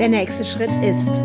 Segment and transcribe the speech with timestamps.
[0.00, 1.22] Der nächste Schritt ist,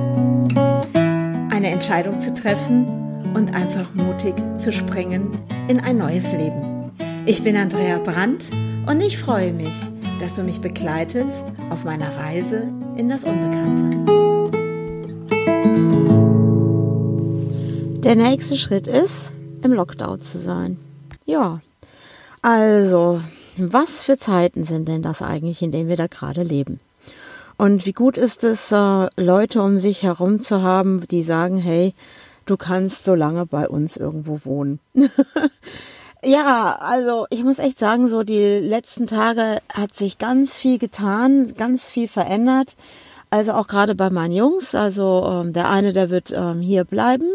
[1.50, 2.86] eine Entscheidung zu treffen
[3.34, 5.40] und einfach mutig zu springen
[5.70, 6.92] in ein neues Leben.
[7.26, 8.52] Ich bin Andrea Brandt
[8.86, 9.72] und ich freue mich,
[10.20, 13.96] dass du mich begleitest auf meiner Reise in das Unbekannte.
[18.02, 19.32] Der nächste Schritt ist,
[19.64, 20.78] im Lockdown zu sein.
[21.26, 21.62] Ja,
[22.42, 23.22] also,
[23.56, 26.82] was für Zeiten sind denn das eigentlich, in denen wir da gerade leben?
[27.58, 31.94] Und wie gut ist es, äh, Leute um sich herum zu haben, die sagen, hey,
[32.46, 34.80] du kannst so lange bei uns irgendwo wohnen.
[36.24, 41.54] ja, also ich muss echt sagen, so die letzten Tage hat sich ganz viel getan,
[41.56, 42.76] ganz viel verändert.
[43.30, 44.76] Also auch gerade bei meinen Jungs.
[44.76, 47.28] Also ähm, der eine, der wird ähm, hier bleiben.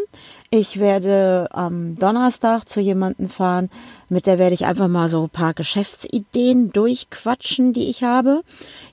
[0.53, 3.69] Ich werde am Donnerstag zu jemandem fahren,
[4.09, 8.41] mit der werde ich einfach mal so ein paar Geschäftsideen durchquatschen, die ich habe.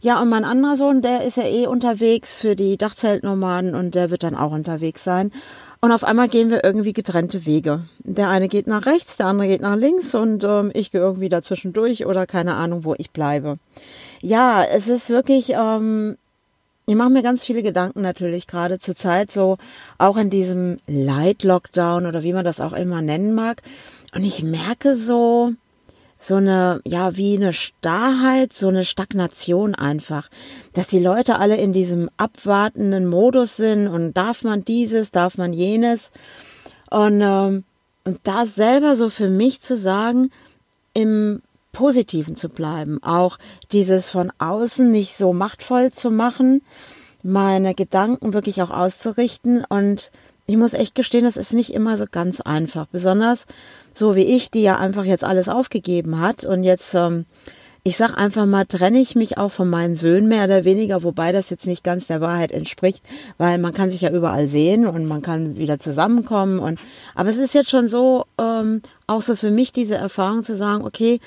[0.00, 4.10] Ja, und mein anderer Sohn, der ist ja eh unterwegs für die Dachzeltnomaden und der
[4.10, 5.32] wird dann auch unterwegs sein.
[5.80, 7.88] Und auf einmal gehen wir irgendwie getrennte Wege.
[8.04, 11.28] Der eine geht nach rechts, der andere geht nach links und ähm, ich gehe irgendwie
[11.28, 13.58] dazwischen durch oder keine Ahnung, wo ich bleibe.
[14.20, 16.18] Ja, es ist wirklich, ähm,
[16.88, 19.58] ich mache mir ganz viele Gedanken natürlich gerade zur Zeit, so
[19.98, 23.60] auch in diesem Light-Lockdown oder wie man das auch immer nennen mag.
[24.14, 25.52] Und ich merke so,
[26.18, 30.30] so eine, ja, wie eine Starrheit, so eine Stagnation einfach.
[30.72, 35.52] Dass die Leute alle in diesem abwartenden Modus sind und darf man dieses, darf man
[35.52, 36.10] jenes.
[36.88, 37.64] Und, ähm,
[38.04, 40.30] und da selber so für mich zu sagen,
[40.94, 41.42] im
[41.78, 43.38] Positiven zu bleiben, auch
[43.70, 46.60] dieses von außen nicht so machtvoll zu machen,
[47.22, 49.64] meine Gedanken wirklich auch auszurichten.
[49.64, 50.10] Und
[50.46, 52.86] ich muss echt gestehen, das ist nicht immer so ganz einfach.
[52.86, 53.46] Besonders
[53.94, 56.44] so wie ich, die ja einfach jetzt alles aufgegeben hat.
[56.44, 57.26] Und jetzt, ähm,
[57.84, 61.30] ich sag einfach mal, trenne ich mich auch von meinen Söhnen mehr oder weniger, wobei
[61.30, 63.04] das jetzt nicht ganz der Wahrheit entspricht,
[63.36, 66.58] weil man kann sich ja überall sehen und man kann wieder zusammenkommen.
[66.58, 66.80] Und,
[67.14, 70.84] aber es ist jetzt schon so, ähm, auch so für mich diese Erfahrung zu sagen,
[70.84, 71.20] okay,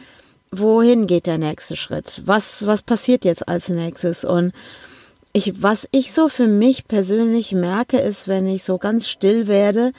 [0.51, 2.21] wohin geht der nächste Schritt?
[2.25, 4.25] Was, was passiert jetzt als nächstes?
[4.25, 4.53] Und
[5.33, 9.93] ich, was ich so für mich persönlich merke, ist, wenn ich so ganz still werde,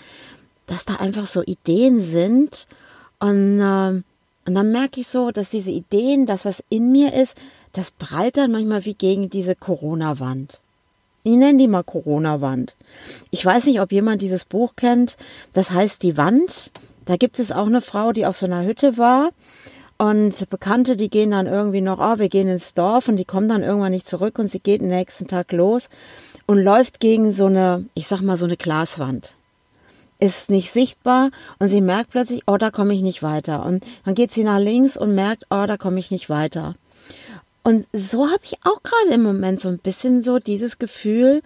[0.66, 2.66] dass da einfach so Ideen sind
[3.18, 4.02] und, äh,
[4.44, 7.36] und dann merke ich so, dass diese Ideen, das was in mir ist,
[7.72, 10.60] das prallt dann manchmal wie gegen diese Corona-Wand.
[11.24, 12.76] Ich nenne die mal Corona-Wand.
[13.30, 15.16] Ich weiß nicht, ob jemand dieses Buch kennt.
[15.52, 16.72] Das heißt Die Wand.
[17.04, 19.30] Da gibt es auch eine Frau, die auf so einer Hütte war
[20.02, 23.48] und Bekannte, die gehen dann irgendwie noch, oh, wir gehen ins Dorf und die kommen
[23.48, 25.88] dann irgendwann nicht zurück und sie geht den nächsten Tag los
[26.46, 29.36] und läuft gegen so eine, ich sag mal, so eine Glaswand.
[30.18, 31.30] Ist nicht sichtbar
[31.60, 33.64] und sie merkt plötzlich, oh, da komme ich nicht weiter.
[33.64, 36.74] Und dann geht sie nach links und merkt, oh, da komme ich nicht weiter.
[37.62, 41.42] Und so habe ich auch gerade im Moment so ein bisschen so dieses Gefühl,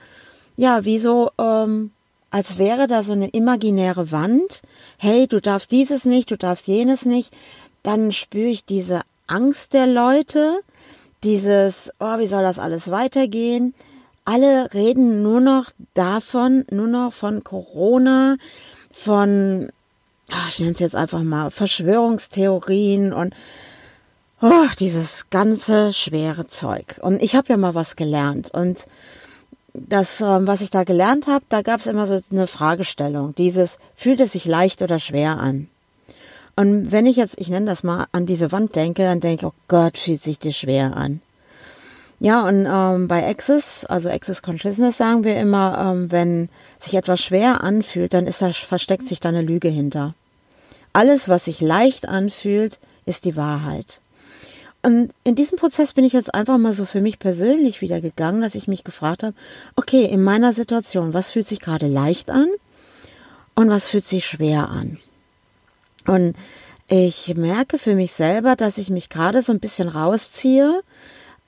[0.56, 1.90] ja, wie so, ähm,
[2.30, 4.62] als wäre da so eine imaginäre Wand.
[4.96, 7.34] Hey, du darfst dieses nicht, du darfst jenes nicht
[7.86, 10.60] dann spüre ich diese Angst der Leute,
[11.22, 13.74] dieses, oh, wie soll das alles weitergehen?
[14.24, 18.38] Alle reden nur noch davon, nur noch von Corona,
[18.92, 19.68] von,
[20.32, 23.34] oh, ich nenne es jetzt einfach mal Verschwörungstheorien und
[24.42, 26.98] oh, dieses ganze schwere Zeug.
[27.02, 28.78] Und ich habe ja mal was gelernt und
[29.74, 33.34] das, ähm, was ich da gelernt habe, da gab es immer so eine Fragestellung.
[33.36, 35.68] Dieses, fühlt es sich leicht oder schwer an?
[36.56, 39.52] Und wenn ich jetzt, ich nenne das mal, an diese Wand denke, dann denke ich,
[39.52, 41.20] oh Gott, fühlt sich das schwer an.
[42.18, 46.48] Ja, und ähm, bei Access, also Access Consciousness sagen wir immer, ähm, wenn
[46.80, 50.14] sich etwas schwer anfühlt, dann ist da, versteckt sich da eine Lüge hinter.
[50.94, 54.00] Alles, was sich leicht anfühlt, ist die Wahrheit.
[54.82, 58.40] Und in diesem Prozess bin ich jetzt einfach mal so für mich persönlich wieder gegangen,
[58.40, 59.34] dass ich mich gefragt habe,
[59.74, 62.46] okay, in meiner Situation, was fühlt sich gerade leicht an
[63.56, 64.98] und was fühlt sich schwer an?
[66.06, 66.34] Und
[66.88, 70.82] ich merke für mich selber, dass ich mich gerade so ein bisschen rausziehe,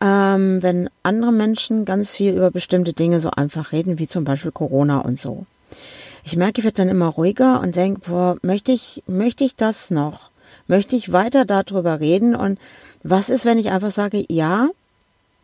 [0.00, 4.52] ähm, wenn andere Menschen ganz viel über bestimmte Dinge so einfach reden, wie zum Beispiel
[4.52, 5.46] Corona und so.
[6.24, 9.90] Ich merke, ich werde dann immer ruhiger und denke, boah, möchte ich, möchte ich das
[9.90, 10.30] noch?
[10.66, 12.34] Möchte ich weiter darüber reden?
[12.34, 12.58] Und
[13.02, 14.68] was ist, wenn ich einfach sage, ja,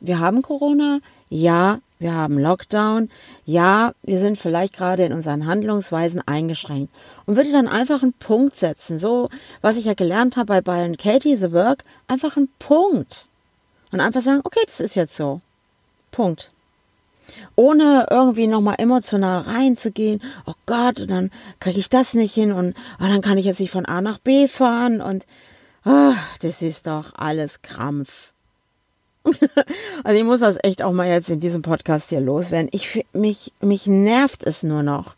[0.01, 0.99] wir haben Corona,
[1.31, 3.09] ja, wir haben Lockdown,
[3.47, 6.95] ja, wir sind vielleicht gerade in unseren Handlungsweisen eingeschränkt.
[7.25, 9.31] Und würde dann einfach einen Punkt setzen, so
[9.63, 13.27] was ich ja gelernt habe bei Byron Katie The Work, einfach einen Punkt.
[13.91, 15.39] Und einfach sagen, okay, das ist jetzt so,
[16.11, 16.53] Punkt.
[17.57, 22.77] Ohne irgendwie nochmal emotional reinzugehen, oh Gott, und dann kriege ich das nicht hin und
[23.01, 25.25] oh, dann kann ich jetzt nicht von A nach B fahren und
[25.87, 26.13] oh,
[26.43, 28.34] das ist doch alles Krampf.
[30.05, 32.69] also ich muss das echt auch mal jetzt in diesem Podcast hier loswerden.
[32.73, 35.17] Ich mich mich nervt es nur noch.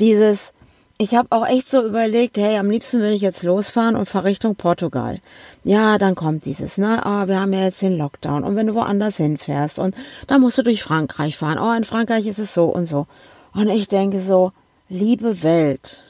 [0.00, 0.52] Dieses
[0.96, 4.26] ich habe auch echt so überlegt, hey, am liebsten würde ich jetzt losfahren und fahre
[4.26, 5.18] Richtung Portugal.
[5.64, 8.74] Ja, dann kommt dieses, ne, oh, wir haben ja jetzt den Lockdown und wenn du
[8.74, 9.96] woanders hinfährst und
[10.28, 11.58] dann musst du durch Frankreich fahren.
[11.58, 13.06] Oh, in Frankreich ist es so und so.
[13.54, 14.52] Und ich denke so,
[14.88, 16.04] liebe Welt,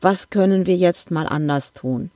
[0.00, 2.10] was können wir jetzt mal anders tun?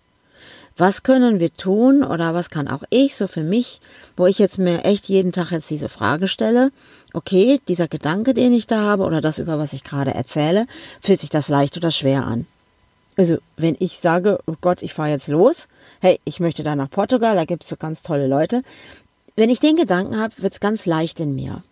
[0.76, 3.80] Was können wir tun oder was kann auch ich so für mich,
[4.16, 6.72] wo ich jetzt mir echt jeden Tag jetzt diese Frage stelle,
[7.12, 10.66] okay, dieser Gedanke, den ich da habe oder das, über was ich gerade erzähle,
[11.00, 12.46] fühlt sich das leicht oder schwer an?
[13.16, 15.68] Also, wenn ich sage, oh Gott, ich fahre jetzt los,
[16.00, 18.62] hey, ich möchte da nach Portugal, da gibt's so ganz tolle Leute.
[19.36, 21.62] Wenn ich den Gedanken habe, wird's ganz leicht in mir.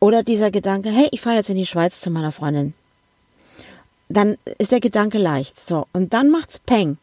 [0.00, 2.72] Oder dieser Gedanke, hey, ich fahre jetzt in die Schweiz zu meiner Freundin.
[4.08, 5.60] Dann ist der Gedanke leicht.
[5.60, 6.96] So, und dann macht's Peng.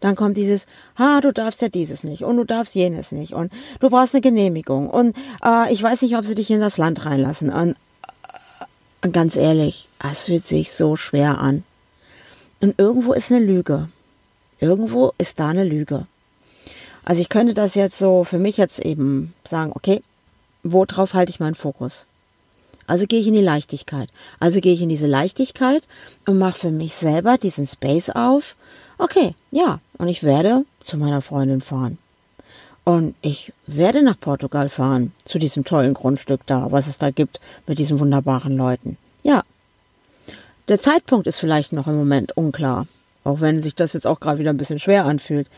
[0.00, 0.66] Dann kommt dieses,
[0.98, 4.20] ha, du darfst ja dieses nicht und du darfst jenes nicht und du brauchst eine
[4.20, 7.50] Genehmigung und äh, ich weiß nicht, ob sie dich in das Land reinlassen.
[7.50, 7.76] Und,
[9.02, 11.64] und ganz ehrlich, es fühlt sich so schwer an.
[12.60, 13.88] Und irgendwo ist eine Lüge.
[14.60, 16.06] Irgendwo ist da eine Lüge.
[17.04, 20.02] Also ich könnte das jetzt so für mich jetzt eben sagen, okay,
[20.62, 22.06] worauf halte ich meinen Fokus?
[22.86, 24.08] Also gehe ich in die Leichtigkeit.
[24.38, 25.82] Also gehe ich in diese Leichtigkeit
[26.26, 28.56] und mache für mich selber diesen Space auf.
[28.98, 31.98] Okay, ja, und ich werde zu meiner Freundin fahren.
[32.84, 37.40] Und ich werde nach Portugal fahren, zu diesem tollen Grundstück da, was es da gibt
[37.66, 38.96] mit diesen wunderbaren Leuten.
[39.24, 39.42] Ja.
[40.68, 42.86] Der Zeitpunkt ist vielleicht noch im Moment unklar,
[43.24, 45.48] auch wenn sich das jetzt auch gerade wieder ein bisschen schwer anfühlt.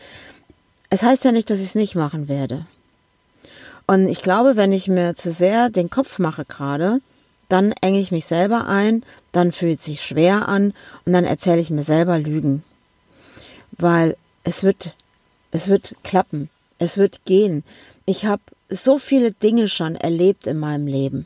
[0.89, 2.65] Es heißt ja nicht, dass ich es nicht machen werde.
[3.85, 6.99] Und ich glaube, wenn ich mir zu sehr den Kopf mache gerade,
[7.49, 10.73] dann enge ich mich selber ein, dann fühlt es sich schwer an
[11.05, 12.63] und dann erzähle ich mir selber Lügen.
[13.71, 14.95] Weil es wird,
[15.51, 17.63] es wird klappen, es wird gehen.
[18.05, 21.25] Ich habe so viele Dinge schon erlebt in meinem Leben,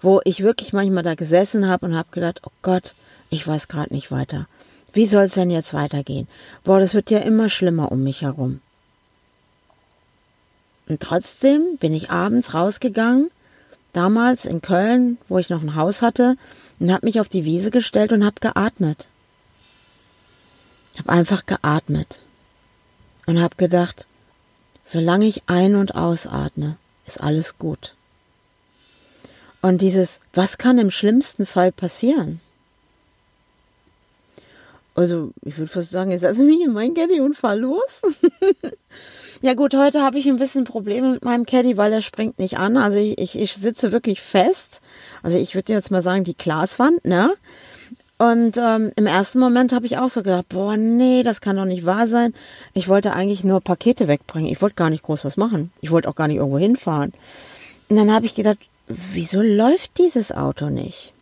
[0.00, 2.94] wo ich wirklich manchmal da gesessen habe und habe gedacht, oh Gott,
[3.30, 4.46] ich weiß gerade nicht weiter.
[4.92, 6.28] Wie soll es denn jetzt weitergehen?
[6.64, 8.60] Boah, das wird ja immer schlimmer um mich herum.
[10.88, 13.30] Und trotzdem bin ich abends rausgegangen
[13.96, 16.36] damals in Köln, wo ich noch ein Haus hatte,
[16.78, 19.08] und habe mich auf die Wiese gestellt und habe geatmet.
[20.98, 22.20] Habe einfach geatmet
[23.26, 24.06] und habe gedacht,
[24.84, 26.76] solange ich ein- und ausatme,
[27.06, 27.94] ist alles gut.
[29.62, 32.40] Und dieses, was kann im schlimmsten Fall passieren?
[34.96, 38.02] Also, ich würde fast sagen, jetzt lasse mich in mein Caddy und fahr los.
[39.42, 42.58] Ja gut, heute habe ich ein bisschen Probleme mit meinem Caddy, weil er springt nicht
[42.58, 42.76] an.
[42.76, 44.80] Also ich, ich, ich sitze wirklich fest.
[45.22, 47.34] Also ich würde jetzt mal sagen, die Glaswand, ne?
[48.18, 51.66] Und ähm, im ersten Moment habe ich auch so gedacht, boah, nee, das kann doch
[51.66, 52.32] nicht wahr sein.
[52.72, 54.50] Ich wollte eigentlich nur Pakete wegbringen.
[54.50, 55.70] Ich wollte gar nicht groß was machen.
[55.82, 57.12] Ich wollte auch gar nicht irgendwo hinfahren.
[57.90, 58.58] Und dann habe ich gedacht,
[58.88, 61.12] wieso läuft dieses Auto nicht?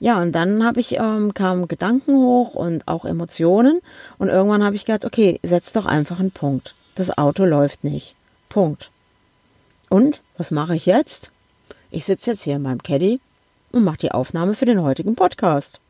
[0.00, 3.80] Ja, und dann habe ich ähm, kamen Gedanken hoch und auch Emotionen
[4.18, 6.74] und irgendwann habe ich gedacht, okay, setz doch einfach einen Punkt.
[6.94, 8.14] Das Auto läuft nicht.
[8.48, 8.90] Punkt.
[9.88, 11.30] Und was mache ich jetzt?
[11.90, 13.20] Ich sitze jetzt hier in meinem Caddy
[13.72, 15.80] und mache die Aufnahme für den heutigen Podcast.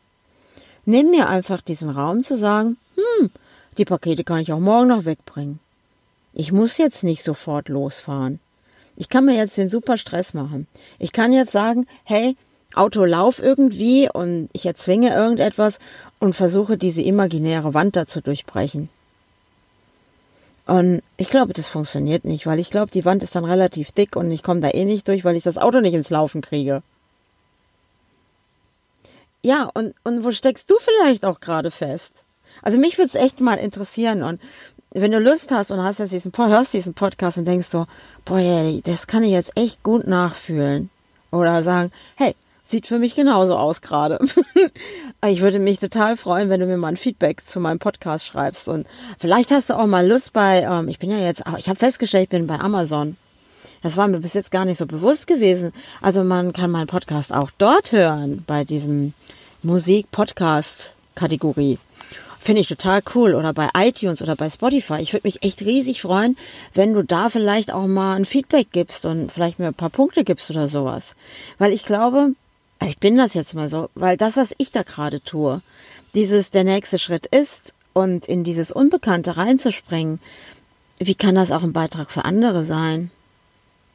[0.84, 3.30] Nimm mir einfach diesen Raum zu sagen, hm,
[3.76, 5.60] die Pakete kann ich auch morgen noch wegbringen.
[6.32, 8.40] Ich muss jetzt nicht sofort losfahren.
[8.96, 10.66] Ich kann mir jetzt den super Stress machen.
[10.98, 12.36] Ich kann jetzt sagen, hey,
[12.74, 15.78] Auto lauf irgendwie und ich erzwinge irgendetwas
[16.18, 18.88] und versuche diese imaginäre Wand da zu durchbrechen.
[20.66, 24.16] Und ich glaube, das funktioniert nicht, weil ich glaube, die Wand ist dann relativ dick
[24.16, 26.82] und ich komme da eh nicht durch, weil ich das Auto nicht ins Laufen kriege.
[29.42, 32.12] Ja, und, und wo steckst du vielleicht auch gerade fest?
[32.60, 34.40] Also mich würde es echt mal interessieren und
[34.90, 37.86] wenn du Lust hast und hast jetzt diesen, hörst diesen Podcast und denkst so,
[38.24, 40.90] boah, das kann ich jetzt echt gut nachfühlen.
[41.30, 42.34] Oder sagen, hey,
[42.70, 44.18] Sieht für mich genauso aus gerade.
[45.26, 48.68] ich würde mich total freuen, wenn du mir mal ein Feedback zu meinem Podcast schreibst.
[48.68, 48.86] Und
[49.18, 52.24] vielleicht hast du auch mal Lust bei, ähm, ich bin ja jetzt, ich habe festgestellt,
[52.24, 53.16] ich bin bei Amazon.
[53.82, 55.72] Das war mir bis jetzt gar nicht so bewusst gewesen.
[56.02, 59.14] Also man kann meinen Podcast auch dort hören, bei diesem
[59.62, 61.78] Musik-Podcast-Kategorie.
[62.38, 63.34] Finde ich total cool.
[63.34, 65.00] Oder bei iTunes oder bei Spotify.
[65.00, 66.36] Ich würde mich echt riesig freuen,
[66.74, 70.22] wenn du da vielleicht auch mal ein Feedback gibst und vielleicht mir ein paar Punkte
[70.22, 71.16] gibst oder sowas.
[71.56, 72.34] Weil ich glaube,
[72.84, 75.60] ich bin das jetzt mal so, weil das, was ich da gerade tue,
[76.14, 80.20] dieses der nächste Schritt ist und in dieses Unbekannte reinzuspringen,
[80.98, 83.10] wie kann das auch ein Beitrag für andere sein?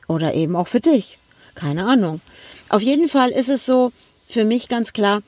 [0.07, 1.17] Oder eben auch für dich?
[1.55, 2.21] Keine Ahnung.
[2.69, 3.91] Auf jeden Fall ist es so
[4.27, 5.21] für mich ganz klar,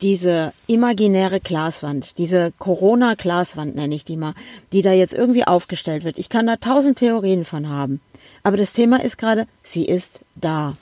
[0.00, 4.34] diese imaginäre Glaswand, diese Corona-Glaswand nenne ich die mal,
[4.72, 6.18] die da jetzt irgendwie aufgestellt wird.
[6.18, 8.00] Ich kann da tausend Theorien von haben.
[8.42, 10.76] Aber das Thema ist gerade, sie ist da.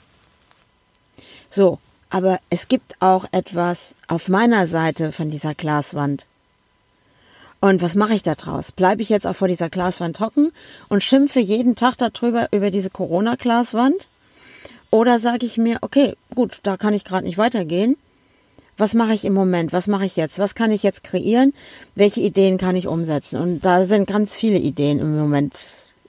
[1.49, 6.25] So, aber es gibt auch etwas auf meiner Seite von dieser Glaswand.
[7.59, 8.71] Und was mache ich da draus?
[8.71, 10.51] Bleibe ich jetzt auch vor dieser Glaswand hocken
[10.89, 14.07] und schimpfe jeden Tag darüber über diese Corona-Glaswand?
[14.91, 17.97] Oder sage ich mir, okay, gut, da kann ich gerade nicht weitergehen.
[18.77, 19.73] Was mache ich im Moment?
[19.73, 20.37] Was mache ich jetzt?
[20.37, 21.53] Was kann ich jetzt kreieren?
[21.95, 23.41] Welche Ideen kann ich umsetzen?
[23.41, 25.55] Und da sind ganz viele Ideen im Moment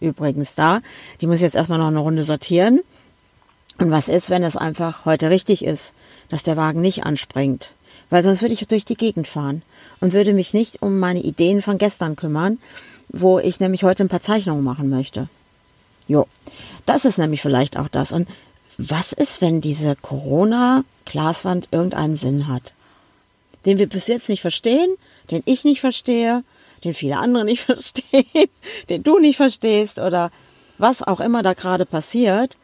[0.00, 0.81] übrigens da.
[1.21, 2.81] Die muss ich jetzt erstmal noch eine Runde sortieren.
[3.78, 5.94] Und was ist, wenn es einfach heute richtig ist,
[6.28, 7.75] dass der Wagen nicht anspringt?
[8.11, 9.62] Weil sonst würde ich durch die Gegend fahren
[10.00, 12.58] und würde mich nicht um meine Ideen von gestern kümmern,
[13.08, 15.28] wo ich nämlich heute ein paar Zeichnungen machen möchte.
[16.08, 16.26] Jo,
[16.87, 18.12] das ist nämlich vielleicht auch das.
[18.12, 18.28] Und
[18.78, 22.75] was ist, wenn diese Corona-Glaswand irgendeinen Sinn hat?
[23.66, 24.97] Den wir bis jetzt nicht verstehen,
[25.30, 26.44] den ich nicht verstehe,
[26.85, 28.49] den viele andere nicht verstehen,
[28.88, 30.30] den du nicht verstehst oder
[30.78, 32.56] was auch immer da gerade passiert,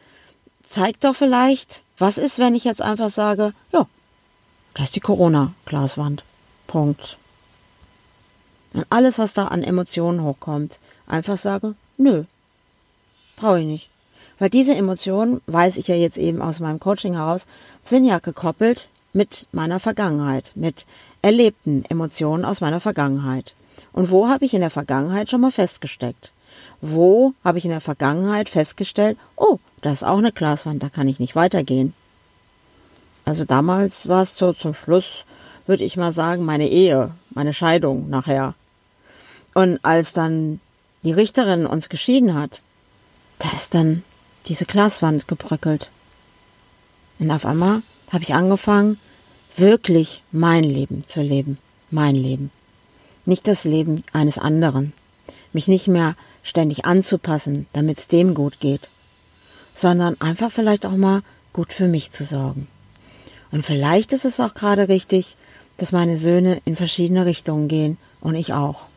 [0.65, 3.87] zeigt doch vielleicht, was ist, wenn ich jetzt einfach sage, ja,
[4.73, 6.23] da ist die Corona-Glaswand.
[6.67, 7.17] Punkt.
[8.73, 12.25] Und alles, was da an Emotionen hochkommt, einfach sage, nö,
[13.37, 13.89] brauche ich nicht.
[14.37, 17.45] Weil diese Emotionen, weiß ich ja jetzt eben aus meinem Coaching heraus,
[17.83, 20.85] sind ja gekoppelt mit meiner Vergangenheit, mit
[21.21, 23.55] erlebten Emotionen aus meiner Vergangenheit.
[23.93, 26.33] Und wo habe ich in der Vergangenheit schon mal festgesteckt?
[26.81, 31.07] Wo habe ich in der Vergangenheit festgestellt, oh, da ist auch eine Glaswand, da kann
[31.07, 31.93] ich nicht weitergehen.
[33.23, 35.25] Also damals war es so zum Schluss,
[35.65, 38.53] würde ich mal sagen, meine Ehe, meine Scheidung nachher.
[39.53, 40.59] Und als dann
[41.03, 42.63] die Richterin uns geschieden hat,
[43.39, 44.03] da ist dann
[44.47, 45.91] diese Glaswand gebröckelt.
[47.19, 48.99] Und auf einmal habe ich angefangen,
[49.57, 51.57] wirklich mein Leben zu leben.
[51.89, 52.51] Mein Leben
[53.25, 54.93] nicht das Leben eines anderen,
[55.53, 58.89] mich nicht mehr ständig anzupassen, damit es dem gut geht,
[59.75, 61.21] sondern einfach vielleicht auch mal
[61.53, 62.67] gut für mich zu sorgen.
[63.51, 65.37] Und vielleicht ist es auch gerade richtig,
[65.77, 68.87] dass meine Söhne in verschiedene Richtungen gehen und ich auch.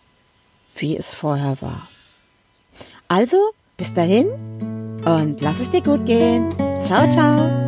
[0.77, 1.89] wie es vorher war.
[3.09, 3.37] Also,
[3.77, 4.29] bis dahin
[5.05, 6.55] und lass es dir gut gehen.
[6.85, 7.64] Ciao, ciao.